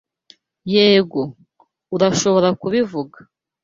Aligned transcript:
Yego, 0.73 1.23
urashobora 1.95 2.49
kubivuga. 2.61 3.17